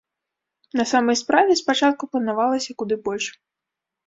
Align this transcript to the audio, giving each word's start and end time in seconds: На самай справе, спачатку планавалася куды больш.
На 0.79 0.85
самай 0.91 1.17
справе, 1.21 1.57
спачатку 1.61 2.03
планавалася 2.15 2.75
куды 2.81 2.99
больш. 3.05 3.25